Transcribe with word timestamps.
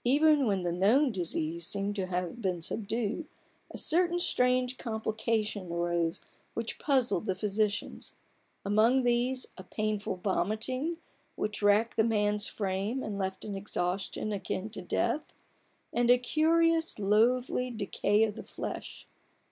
Even 0.03 0.47
when 0.47 0.63
the 0.63 0.71
known 0.71 1.11
disease 1.11 1.67
seemed 1.67 1.95
to 1.97 2.07
have 2.07 2.41
been 2.41 2.59
subdued; 2.59 3.27
certain 3.75 4.19
strange 4.19 4.79
complications 4.79 5.71
arose 5.71 6.21
which 6.55 6.79
puzzled 6.79 7.27
the 7.27 7.35
physicians: 7.35 8.15
amongst 8.65 9.05
these 9.05 9.45
a 9.59 9.63
painful 9.63 10.15
vomiting 10.15 10.97
which 11.35 11.61
racked 11.61 11.97
the 11.97 12.03
man's 12.03 12.47
frame 12.47 13.03
and 13.03 13.19
left 13.19 13.45
an 13.45 13.55
exhaustion 13.55 14.31
akin 14.33 14.71
to 14.71 14.81
death, 14.81 15.31
and 15.93 16.09
a 16.09 16.17
curious 16.17 16.95
loathlv 16.95 17.77
decay 17.77 18.23
of 18.23 18.33
the 18.33 18.41
flesh. 18.43 19.05